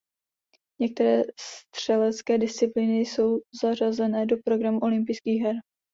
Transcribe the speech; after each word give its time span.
Některé 0.79 1.21
střelecké 1.39 2.37
disciplíny 2.37 2.99
jsou 2.99 3.39
zařazené 3.61 4.25
do 4.25 4.35
programu 4.45 4.79
olympijských 4.79 5.41
her. 5.41 5.55